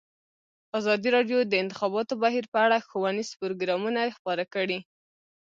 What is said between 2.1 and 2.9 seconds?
بهیر په اړه